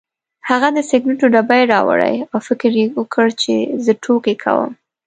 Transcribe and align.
هغه 0.49 0.67
د 0.73 0.79
سګرټو 0.89 1.25
ډبې 1.33 1.61
راوړې 1.73 2.15
او 2.31 2.37
فکر 2.47 2.71
یې 2.79 2.85
وکړ 2.99 3.27
چې 3.41 3.53
زه 3.83 3.91
ټوکې 4.03 4.35
کوم. 4.43 4.71